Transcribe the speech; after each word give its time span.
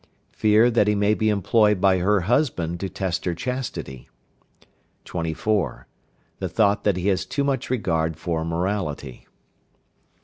Fear 0.31 0.71
that 0.71 0.87
he 0.87 0.95
may 0.95 1.13
be 1.13 1.29
employed 1.29 1.79
by 1.79 1.99
her 1.99 2.21
husband 2.21 2.79
to 2.79 2.89
test 2.89 3.23
her 3.25 3.35
chastity. 3.35 4.09
24. 5.05 5.85
The 6.39 6.49
thought 6.49 6.83
that 6.85 6.97
he 6.97 7.09
has 7.09 7.23
too 7.23 7.43
much 7.43 7.69
regard 7.69 8.17
for 8.17 8.43
morality. 8.43 9.27